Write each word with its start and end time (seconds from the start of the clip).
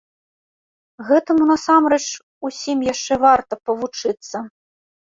Гэтаму, 1.09 1.43
насамрэч, 1.51 2.01
усім 2.51 2.77
яшчэ 2.93 3.13
варта 3.27 3.53
павучыцца. 3.69 4.37